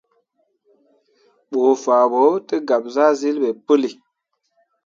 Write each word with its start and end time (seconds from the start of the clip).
Bə 1.51 1.61
faa 1.83 2.05
ɓo 2.11 2.21
tə 2.47 2.55
gab 2.67 2.83
zahsyil 2.95 3.37
ɓe 3.43 3.49
pəli. 3.65 3.89